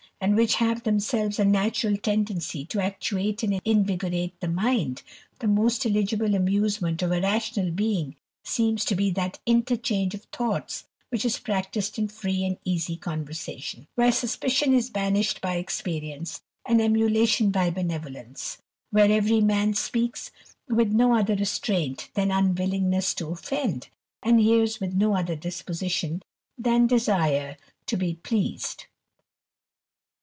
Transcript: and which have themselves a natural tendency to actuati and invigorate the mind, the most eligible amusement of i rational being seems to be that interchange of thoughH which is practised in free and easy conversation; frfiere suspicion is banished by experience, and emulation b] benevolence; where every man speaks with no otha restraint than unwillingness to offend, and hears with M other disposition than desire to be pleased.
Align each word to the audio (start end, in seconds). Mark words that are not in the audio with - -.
and 0.23 0.35
which 0.35 0.53
have 0.53 0.83
themselves 0.83 1.39
a 1.39 1.43
natural 1.43 1.97
tendency 1.97 2.63
to 2.63 2.77
actuati 2.77 3.41
and 3.41 3.59
invigorate 3.65 4.39
the 4.39 4.47
mind, 4.47 5.01
the 5.39 5.47
most 5.47 5.83
eligible 5.83 6.35
amusement 6.35 7.01
of 7.01 7.11
i 7.11 7.19
rational 7.19 7.71
being 7.71 8.15
seems 8.43 8.85
to 8.85 8.93
be 8.93 9.09
that 9.09 9.39
interchange 9.47 10.13
of 10.13 10.25
thoughH 10.29 10.83
which 11.09 11.25
is 11.25 11.39
practised 11.39 11.97
in 11.97 12.07
free 12.07 12.45
and 12.45 12.59
easy 12.63 12.95
conversation; 12.95 13.87
frfiere 13.97 14.13
suspicion 14.13 14.75
is 14.75 14.91
banished 14.91 15.41
by 15.41 15.55
experience, 15.55 16.43
and 16.67 16.79
emulation 16.83 17.49
b] 17.49 17.71
benevolence; 17.71 18.59
where 18.91 19.11
every 19.11 19.41
man 19.41 19.73
speaks 19.73 20.29
with 20.67 20.91
no 20.91 21.15
otha 21.15 21.35
restraint 21.35 22.11
than 22.13 22.29
unwillingness 22.29 23.15
to 23.15 23.29
offend, 23.29 23.89
and 24.21 24.39
hears 24.39 24.79
with 24.79 25.01
M 25.01 25.13
other 25.13 25.35
disposition 25.35 26.21
than 26.59 26.85
desire 26.85 27.57
to 27.87 27.97
be 27.97 28.13
pleased. 28.13 28.85